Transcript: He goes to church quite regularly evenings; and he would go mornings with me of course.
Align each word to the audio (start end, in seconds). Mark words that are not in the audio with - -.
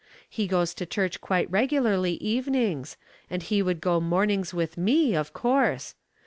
He 0.27 0.47
goes 0.47 0.73
to 0.73 0.87
church 0.87 1.21
quite 1.21 1.47
regularly 1.51 2.13
evenings; 2.13 2.97
and 3.29 3.43
he 3.43 3.61
would 3.61 3.79
go 3.81 3.99
mornings 4.01 4.51
with 4.51 4.75
me 4.75 5.13
of 5.15 5.31
course. 5.31 5.93